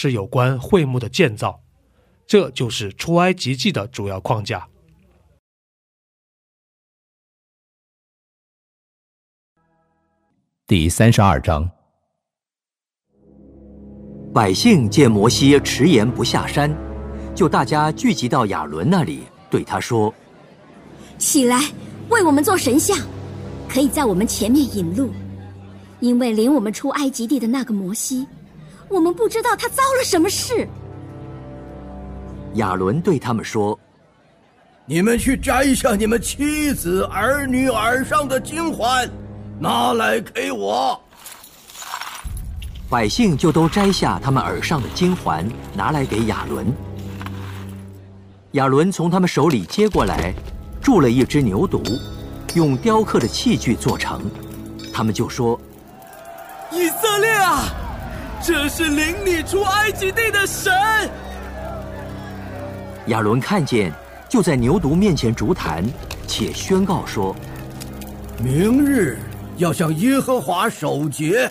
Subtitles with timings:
[0.00, 1.60] 是有关会幕的建造，
[2.24, 4.68] 这就是出埃及记的主要框架。
[10.68, 11.68] 第三十二章，
[14.32, 16.72] 百姓见摩西迟延不下山，
[17.34, 20.14] 就大家聚集到亚伦那里，对他说
[21.18, 21.58] ：“起来，
[22.08, 22.96] 为我们做神像，
[23.68, 25.10] 可以在我们前面引路，
[25.98, 28.24] 因为领我们出埃及地的那个摩西。”
[28.88, 30.68] 我们不知道他遭了什么事。
[32.54, 33.78] 亚伦对他们说
[34.86, 39.08] ：“你们去摘下你们妻子儿女耳上的金环，
[39.58, 40.98] 拿来给我。”
[42.88, 46.66] 百姓就都摘下他们耳上的金环，拿来给亚伦。
[48.52, 50.32] 亚伦从他们手里接过来，
[50.80, 52.00] 铸了一只牛犊，
[52.54, 54.22] 用雕刻的器具做成。
[54.90, 55.60] 他们就说
[56.72, 57.64] ：“以色列啊！”
[58.42, 60.72] 这是领你出埃及地的神。
[63.06, 63.92] 亚伦看见，
[64.28, 65.84] 就在牛犊面前烛坛，
[66.26, 67.34] 且宣告说
[68.42, 69.18] ：“明日
[69.56, 71.50] 要向耶和华守节。”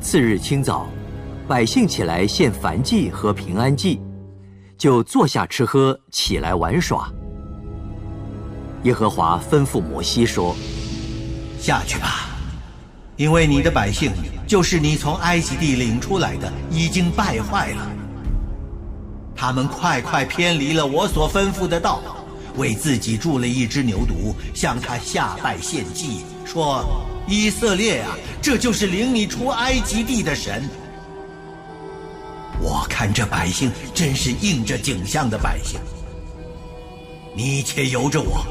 [0.00, 0.86] 次日清早，
[1.48, 4.00] 百姓起来献燔祭和平安祭，
[4.78, 7.10] 就坐下吃喝，起来玩耍。
[8.82, 10.54] 耶和华吩咐摩西说
[11.58, 12.28] ：“下去吧，
[13.16, 14.12] 因为你的百姓。”
[14.46, 17.90] 就是你从埃及地领出来的，已经败坏了。
[19.34, 22.02] 他们快快偏离了我所吩咐的道，
[22.56, 26.84] 为自己铸了一只牛犊，向他下拜献祭，说
[27.26, 30.62] ：“以色列啊，这就是领你出埃及地的神。”
[32.60, 35.80] 我看这百姓真是应着景象的百姓。
[37.34, 38.44] 你且由着我，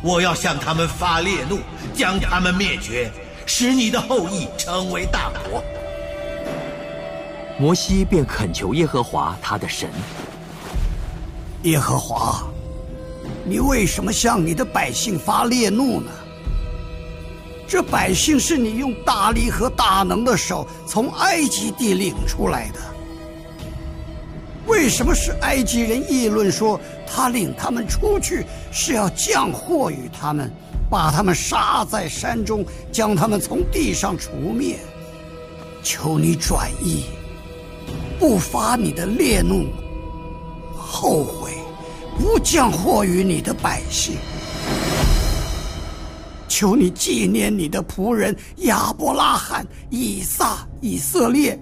[0.00, 1.58] 我要向他们发烈怒，
[1.92, 3.10] 将他们灭绝。
[3.52, 5.60] 使你的后裔成为大国。
[7.58, 9.90] 摩西便恳求耶和华他的神：
[11.64, 12.44] 耶和华，
[13.44, 16.12] 你为什么向你的百姓发烈怒呢？
[17.66, 22.78] 这百姓是你用大力和大能的手从埃及地领出来的。
[24.68, 30.48] 为什么是埃及人议论说他领他们出去是要降祸于他们？
[30.90, 34.76] 把他们杀在山中，将他们从地上除灭。
[35.82, 37.04] 求你转意，
[38.18, 39.68] 不发你的烈怒，
[40.76, 41.52] 后悔，
[42.18, 44.16] 不降祸于你的百姓。
[46.48, 51.58] 求你纪念你的仆人亚伯拉罕、以撒、以色列。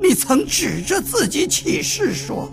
[0.00, 2.50] 你曾指着自己起誓说：“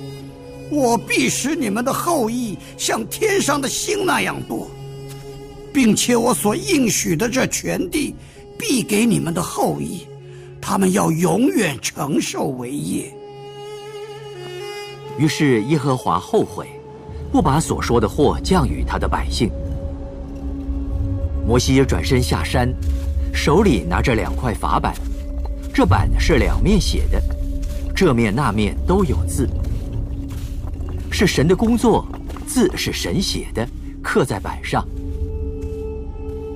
[0.70, 4.70] 我必使你们的后裔像天上的星那样多。”
[5.74, 8.14] 并且我所应许的这全地，
[8.58, 10.06] 必给你们的后裔，
[10.60, 13.12] 他们要永远承受为业。
[15.18, 16.68] 于是耶和华后悔，
[17.32, 19.50] 不把所说的祸降与他的百姓。
[21.46, 22.74] 摩西转身下山，
[23.34, 24.94] 手里拿着两块法板，
[25.74, 27.22] 这板是两面写的，
[27.96, 29.50] 这面那面都有字，
[31.12, 32.08] 是神的工作，
[32.48, 33.68] 字是神写的，
[34.02, 34.86] 刻在板上。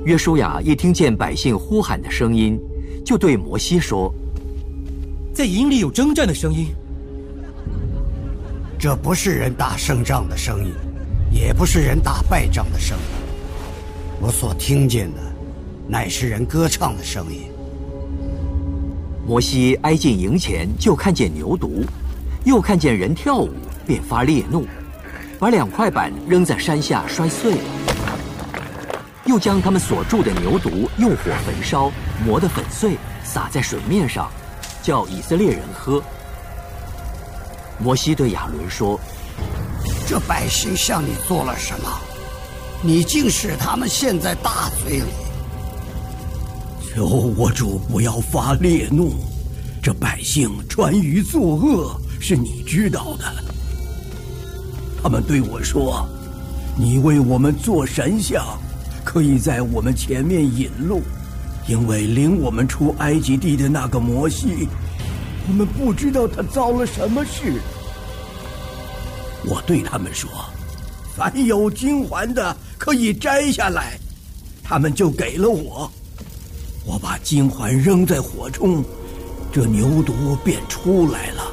[0.05, 2.59] 约书亚一听见百姓呼喊的声音，
[3.03, 4.13] 就对摩西说
[5.33, 6.67] ：“在营里有征战的声音。
[8.77, 10.71] 这不是人打胜仗的声音，
[11.31, 13.03] 也不是人打败仗的声音。
[14.21, 15.21] 我所听见的，
[15.87, 17.49] 乃是人歌唱的声音。”
[19.25, 21.83] 摩西挨近营前，就看见牛犊，
[22.43, 23.49] 又看见人跳舞，
[23.87, 24.67] 便发烈怒，
[25.39, 27.84] 把两块板扔在山下，摔碎了。
[29.25, 31.91] 又将他们所铸的牛犊用火焚烧，
[32.23, 34.29] 磨得粉碎，撒在水面上，
[34.83, 36.01] 叫以色列人喝。
[37.79, 38.99] 摩西对亚伦说
[40.07, 41.89] ：“这百姓向你做了什么？
[42.81, 45.05] 你竟使他们陷在大罪里。
[46.93, 47.05] 求
[47.35, 49.15] 我主不要发烈怒，
[49.81, 53.25] 这百姓专于作恶，是你知道的。
[55.01, 56.07] 他们对我说
[56.77, 58.45] ：‘你为我们做神像，
[59.05, 61.01] 可以在我们前面引路，
[61.67, 64.67] 因为领我们出埃及地的那个摩西。’”
[65.47, 67.53] 我们不知道他遭了什么事。
[69.45, 70.27] 我对他们说
[71.15, 73.97] ：“凡有金环的，可以摘下来。”
[74.63, 75.89] 他们就给了我。
[76.83, 78.83] 我把金环扔在火中，
[79.53, 81.43] 这牛犊便出来了。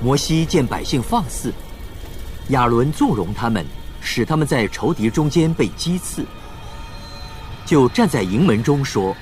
[0.00, 1.52] 摩西见百姓放肆，
[2.50, 3.66] 亚伦纵容他们，
[4.10, 6.24] 使他们在仇敌中间被击刺，
[7.66, 9.14] 就站在营门中说。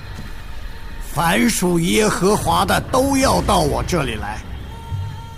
[1.13, 4.37] 凡属耶和华的都要到我这里来。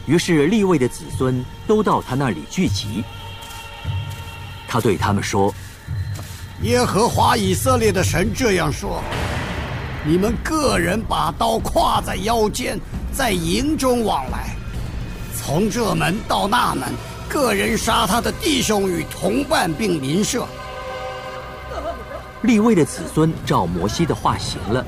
[0.06, 3.04] 于是立位的子孙都到他那里聚集。
[4.68, 5.54] 他对他们说
[6.62, 9.02] ：“耶和华以色列的神这样说：
[10.06, 12.78] 你们个人把刀挎在腰间，
[13.12, 14.56] 在营中往来，
[15.34, 16.90] 从这门到那门，
[17.30, 20.46] 个人杀他的弟兄与同伴，并邻舍。”
[22.44, 24.86] 立位的子孙照摩西的话行了。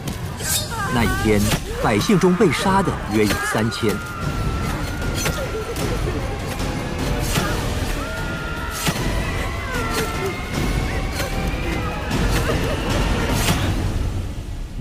[0.94, 1.40] 那一天，
[1.84, 3.96] 百姓中被杀的约有三千。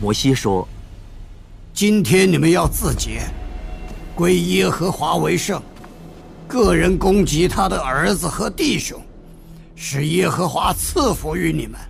[0.01, 0.67] 摩西说
[1.75, 3.21] ：“今天你们要自洁，
[4.15, 5.62] 归耶和华为圣。
[6.50, 9.00] 个人攻击他的儿子和弟兄，
[9.75, 11.81] 使耶和华赐福于你们。”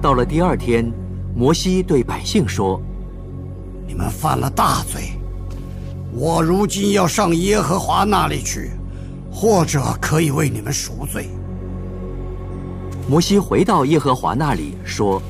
[0.00, 0.92] 到了第二天。
[1.36, 2.80] 摩西对百姓说
[3.88, 5.18] ：“你们犯了大罪，
[6.12, 8.70] 我如今要上耶和华那里去，
[9.32, 11.28] 或者可以为你们赎罪。”
[13.10, 15.20] 摩西回到耶和华那里说：“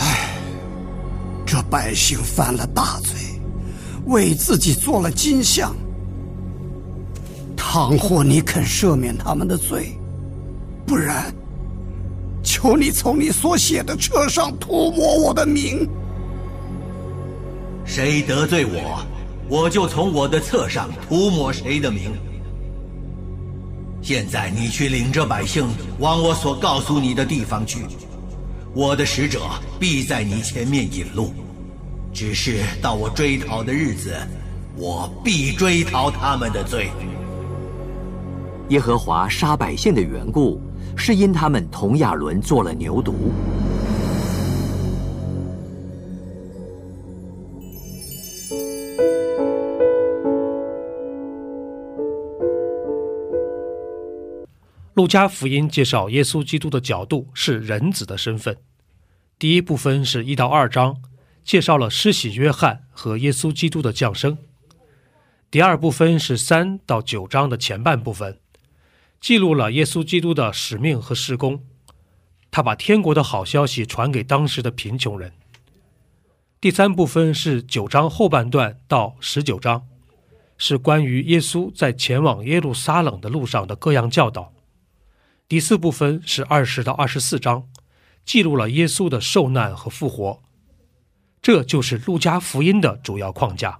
[0.00, 0.30] 唉，
[1.44, 3.19] 这百姓犯了大罪，
[4.10, 5.74] 为自己做了金像。
[7.56, 9.98] 倘或你肯赦免他们的罪，
[10.86, 11.32] 不然。”
[12.42, 15.86] 求你从你所写的册上涂抹我的名。
[17.84, 19.04] 谁得罪我，
[19.46, 22.12] 我就从我的册上涂抹谁的名。
[24.00, 25.68] 现在你去领着百姓
[25.98, 27.80] 往我所告诉你的地方去，
[28.74, 29.42] 我的使者
[29.78, 31.34] 必在你前面引路。
[32.12, 34.14] 只是到我追讨的日子，
[34.76, 36.90] 我必追讨他们的罪。
[38.68, 40.60] 耶和华杀百姓的缘故。
[40.96, 43.14] 是因他们同亚伦做了牛犊。
[54.92, 58.54] 路加福音介绍耶稣基督的角度是人子的身份。
[59.38, 60.96] 第一部分是一到二章，
[61.50, 64.38] 介绍了施洗约翰和耶稣基督的降生。
[65.50, 68.38] 第二部分是三到九章的前半部分。
[69.20, 71.64] 记录了耶稣基督的使命和施工，
[72.52, 75.32] 他把天国的好消息传给当时的贫穷人。
[76.60, 79.88] 第三部分是九章后半段到十九章，
[80.56, 84.52] 是关于耶稣在前往耶路撒冷的路上的各样教导。
[85.48, 87.66] 第四部分是二十到二十四章，
[88.24, 90.40] 记录了耶稣的受难和复活。
[91.42, 93.78] 这就是路加福音的主要框架。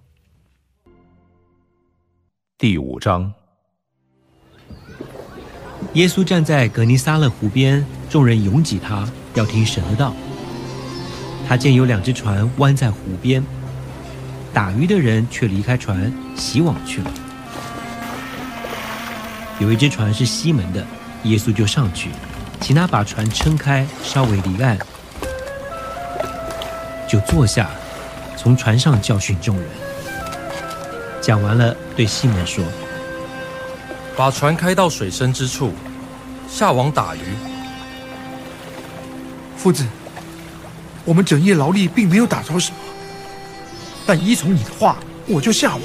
[2.57, 3.33] 第五章。
[5.95, 10.15] 耶稣站在格尼撒勒湖边，众人拥挤他，要听神的道。
[11.47, 13.45] 他见有两只船弯在湖边，
[14.55, 17.13] 打鱼的人却离开船洗网去了。
[19.59, 20.87] 有一只船是西门的，
[21.25, 22.09] 耶稣就上去，
[22.61, 24.79] 请他把船撑开，稍微离岸，
[27.11, 27.69] 就坐下，
[28.37, 29.67] 从船上教训众人。
[31.21, 32.63] 讲完了，对西门说。
[34.17, 35.73] 把船开到水深之处，
[36.49, 37.21] 下网打鱼。
[39.57, 39.85] 夫子，
[41.05, 42.77] 我们整夜劳力，并没有打着什么，
[44.07, 45.83] 但依从你的话，我就下网。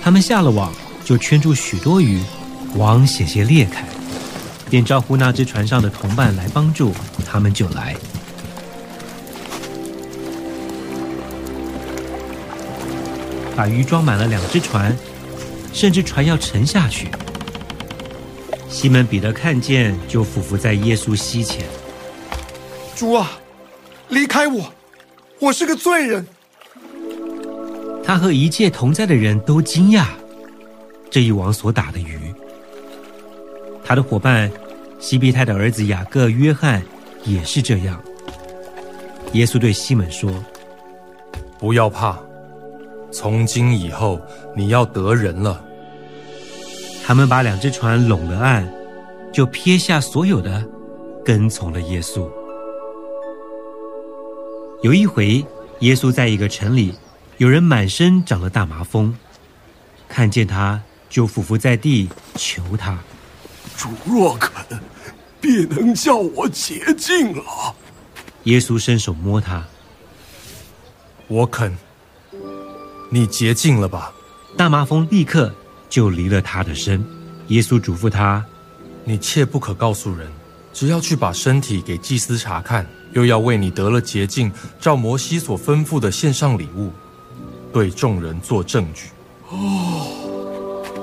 [0.00, 0.72] 他们下了网，
[1.10, 2.22] 就圈住许多鱼，
[2.76, 3.84] 网险些裂开，
[4.70, 6.94] 便招呼那只船上的同伴来帮助，
[7.26, 7.96] 他们就来。
[13.56, 14.96] 把鱼装满了两只船，
[15.72, 17.08] 甚至船要沉下去。
[18.68, 21.64] 西门彼得看见，就俯伏在耶稣膝前。
[22.94, 23.32] 主啊，
[24.10, 24.72] 离开我，
[25.40, 26.24] 我是个罪人。
[28.04, 30.04] 他和一切同在的人都惊讶
[31.10, 32.18] 这一网所打的鱼。
[33.84, 34.50] 他的伙伴
[35.00, 36.82] 西庇太的儿子雅各、约翰
[37.24, 38.00] 也是这样。
[39.32, 40.32] 耶稣对西门说
[41.58, 42.18] ：“不要怕，
[43.10, 44.20] 从今以后
[44.54, 45.64] 你要得人了。”
[47.04, 48.68] 他们把两只船拢了岸，
[49.32, 50.64] 就撇下所有的，
[51.24, 52.28] 跟从了耶稣。
[54.82, 55.44] 有一回，
[55.80, 56.94] 耶稣在一个城里，
[57.38, 59.12] 有人满身长了大麻风，
[60.08, 62.98] 看见他就俯伏在地求他
[63.76, 64.80] ：“主若肯，
[65.40, 67.74] 必能叫我洁净了。”
[68.44, 69.66] 耶稣伸手摸他，
[71.26, 71.76] 我肯，
[73.10, 74.12] 你洁净了吧。
[74.56, 75.52] 大麻风立刻
[75.88, 77.04] 就离了他的身。
[77.48, 78.44] 耶稣嘱咐他
[79.04, 80.30] ：“你切不可告诉人，
[80.72, 86.92] 只要去把身体给祭司查看，又要为你得了洁净，照摩西所吩咐的献上礼物，
[87.72, 89.08] 对众人做证据。”
[89.50, 90.09] 哦。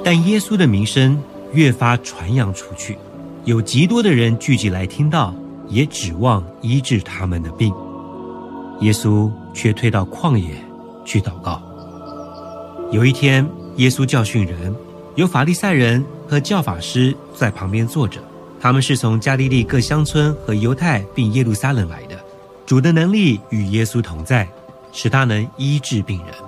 [0.08, 1.22] 但耶稣的名声
[1.52, 2.98] 越发传扬出去，
[3.44, 5.36] 有极多的人聚集来听到。
[5.68, 7.74] 也指望医治他们的病，
[8.80, 10.56] 耶稣却退到旷野
[11.04, 11.62] 去祷告。
[12.90, 13.46] 有一天，
[13.76, 14.74] 耶稣教训人，
[15.16, 18.22] 有法利赛人和教法师在旁边坐着，
[18.62, 22.18] 他们是从加利利各乡村和犹太并耶路撒冷来的。
[22.66, 24.48] 主的能力与耶稣同在，
[24.94, 26.47] 使他能医治病人。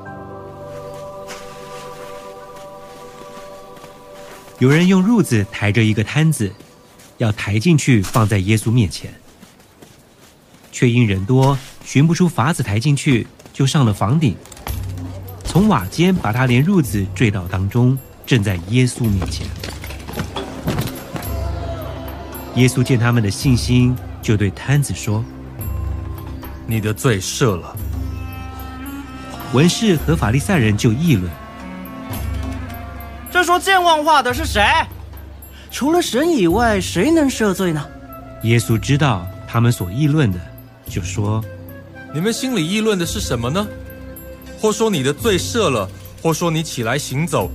[4.59, 6.51] 有人用褥子抬着一个摊子。
[7.19, 9.13] 要抬进去，放在耶稣面前，
[10.71, 14.37] 却因人多，寻不出法子抬进去，就上了房顶，
[15.43, 19.45] 从瓦间把他连褥子坠到当中，正在耶稣面前。
[22.55, 25.21] 耶稣见他们的信心，就对摊子说
[26.65, 27.75] ：“你的罪赦了。”
[29.51, 31.48] 文士和法利赛人就议论：“这
[33.49, 34.63] 说健忘话的是谁？”
[35.71, 37.83] 除了神以外，谁能赦罪呢？
[38.43, 40.39] 耶稣知道他们所议论的，
[40.87, 41.43] 就说
[42.13, 43.67] ：“你们心里议论的是什么呢？
[44.61, 45.89] 或说你的罪赦了，
[46.21, 47.49] 或说你起来行走，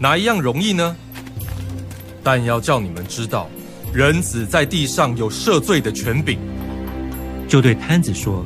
[0.00, 0.96] 哪一样容易呢？
[2.24, 3.48] 但要叫你们知道，
[3.94, 6.40] 人子在地上有赦罪的权柄。”
[7.46, 8.44] 就对摊子说：“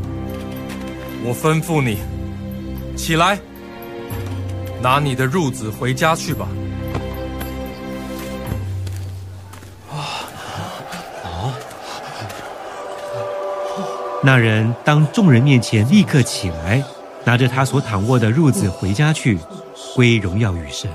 [1.25, 1.97] 我吩咐你，
[2.95, 3.39] 起来，
[4.83, 6.47] 拿你的褥子回家去吧。”
[14.27, 16.83] 那人当众人面前立刻起来，
[17.25, 19.39] 拿着他所躺卧的褥子回家去，
[19.95, 20.91] 归荣耀与神。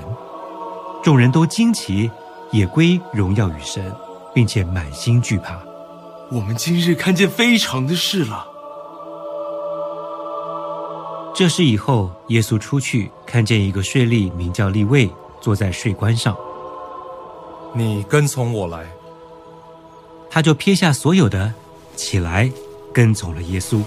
[1.00, 2.10] 众人都惊奇，
[2.50, 3.84] 也归荣耀与神，
[4.34, 5.56] 并且满心惧怕。
[6.32, 8.48] 我们今日看见非常的事了。
[11.32, 15.08] 这事以后，耶稣出去，看见一个税吏名叫利位，
[15.40, 16.36] 坐在税关上。
[17.72, 18.84] 你跟从我来，
[20.28, 21.54] 他就撇下所有的，
[21.94, 22.50] 起来。
[22.92, 23.82] 跟从了耶稣。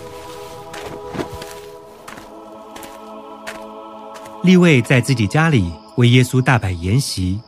[4.43, 7.39] 利位在自己家里为耶稣大摆筵席，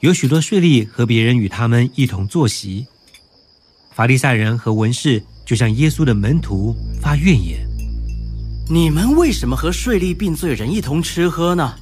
[0.00, 2.86] 有许多税吏和别人与他们一同坐席。
[3.92, 7.66] 法利赛人和文士就向耶稣的门徒发怨言
[8.68, 11.76] ：“你们为什么和税吏并罪人一同吃喝呢？”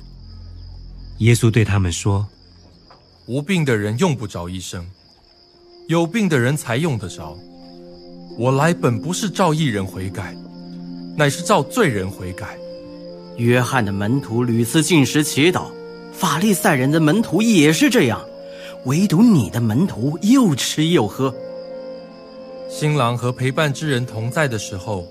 [1.18, 2.28] 耶稣对他们说
[3.26, 4.86] ：“无病的人用不着医生，
[5.88, 7.36] 有病的人才用得着。”
[8.36, 10.36] 我来本不是召义人悔改，
[11.16, 12.58] 乃是召罪人悔改。
[13.36, 15.66] 约翰的门徒屡次进食祈祷，
[16.12, 18.20] 法利赛人的门徒也是这样，
[18.86, 21.34] 唯独你的门徒又吃又喝。
[22.68, 25.06] 新郎和陪伴之人同在的时候，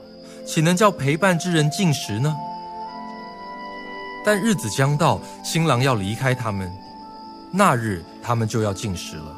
[0.45, 2.35] 岂能叫陪伴之人进食呢？
[4.25, 6.69] 但日子将到，新郎要离开他们，
[7.51, 9.37] 那日他们就要进食了。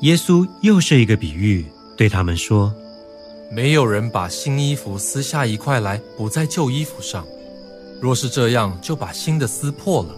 [0.00, 1.64] 耶稣又是一个比喻，
[1.96, 2.72] 对他们说。
[3.50, 7.26] 没有人把新衣服撕下一块来补在旧衣服上，
[8.00, 10.14] 若是这样，就把新的撕破了，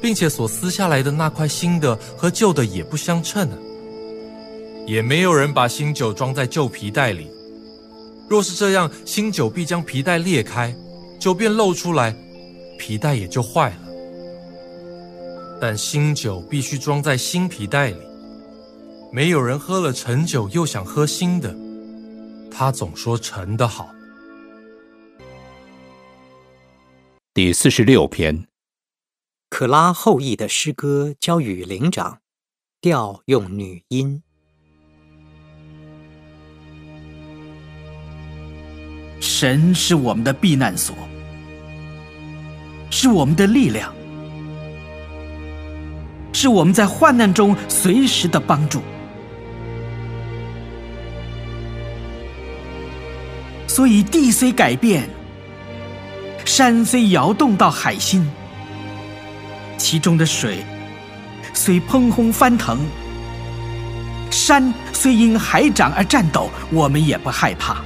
[0.00, 3.58] 并且所撕下来的那块新的和旧的也不相称了。
[4.86, 7.30] 也没有人把新酒装在旧皮袋里，
[8.28, 10.74] 若是这样，新酒必将皮袋裂开，
[11.18, 12.16] 酒便漏出来，
[12.78, 13.76] 皮袋也就坏了。
[15.60, 17.96] 但新酒必须装在新皮袋里，
[19.12, 21.54] 没有人喝了陈酒又想喝新的。
[22.56, 23.92] 他总说臣的好。
[27.34, 28.46] 第四十六篇，
[29.50, 32.20] 可拉后裔的诗歌交与灵长，
[32.80, 34.22] 调用女音。
[39.20, 40.94] 神是我们的避难所，
[42.88, 43.92] 是我们的力量，
[46.32, 48.80] 是我们在患难中随时的帮助。
[53.74, 55.02] 所以地虽改变，
[56.44, 58.24] 山虽摇动到海心，
[59.76, 60.64] 其中的水
[61.52, 62.78] 虽砰轰翻腾，
[64.30, 67.78] 山虽因海涨而颤抖，我们也不害怕。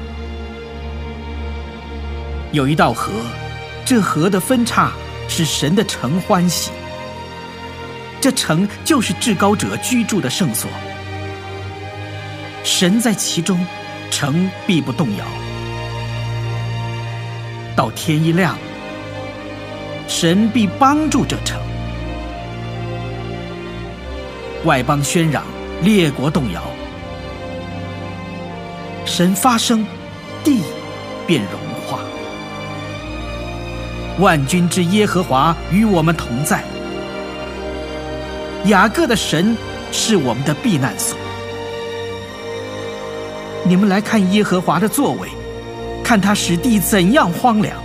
[2.53, 3.11] 有一道河，
[3.83, 4.93] 这河的分叉
[5.27, 6.71] 使神的城欢喜，
[8.21, 10.69] 这城就是至高者居住的圣所，
[12.63, 13.67] 神在其中，
[14.11, 15.25] 城必不动摇。
[17.79, 18.59] 到天一亮，
[20.09, 21.61] 神必帮助这城。
[24.65, 25.45] 外邦喧嚷，
[25.83, 26.61] 列国动摇，
[29.05, 29.87] 神发声，
[30.43, 30.61] 地
[31.25, 31.53] 便融
[31.87, 32.01] 化。
[34.19, 36.65] 万军之耶和华与我们同在，
[38.65, 39.57] 雅各的神
[39.93, 41.17] 是我们的避难所。
[43.65, 45.29] 你们来看耶和华的作为。
[46.09, 47.77] 看他使地怎样荒凉，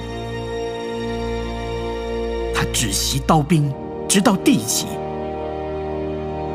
[2.55, 3.69] 他止息刀兵，
[4.07, 4.85] 直到地极；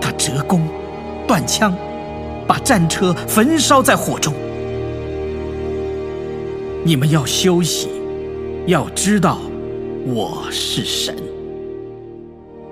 [0.01, 0.67] 他折弓，
[1.27, 1.75] 断枪，
[2.47, 4.33] 把战车焚烧在火中。
[6.85, 7.91] 你们要休息，
[8.65, 9.37] 要知道
[10.07, 11.15] 我是神，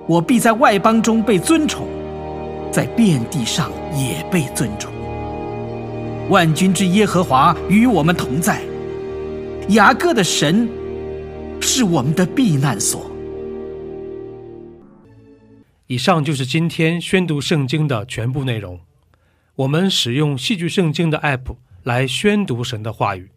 [0.07, 1.85] 我必在外邦中被尊崇，
[2.71, 4.91] 在遍地上也被尊崇。
[6.31, 8.59] 万军之耶和华与我们同在。
[9.69, 10.69] 雅各的神
[11.59, 13.11] 是我们的避难所。
[15.87, 18.79] 以上就是今天宣读圣经的全部内容。
[19.55, 23.29] 我们使用戏剧圣经的 App 来宣读神的话语。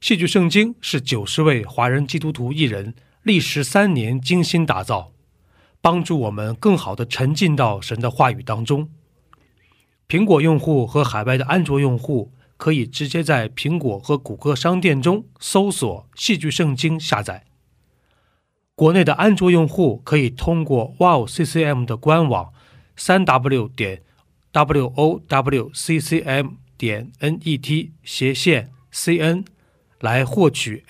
[0.00, 5.12] 戏剧圣经是九十位华人基督徒艺人历时三年精心打造，
[5.80, 8.88] 帮助我们更好的沉浸到神的话语当中。
[10.08, 12.32] 苹果用户和海外的安卓用户。
[12.64, 17.44] 可以直接在苹果和谷歌商店中搜索“戏剧圣经”下载。
[18.74, 22.54] 国内的安卓用户可以通过 Wow CCM 的官网
[22.96, 24.00] 三 W 点
[24.52, 29.44] W O W C C M 点 N E T 斜线 C N
[30.00, 30.82] 来获取